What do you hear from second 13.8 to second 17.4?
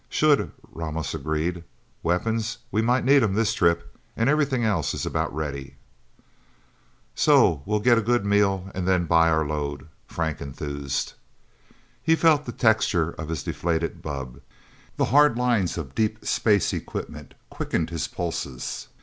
bubb. The hard lines of deep space equipment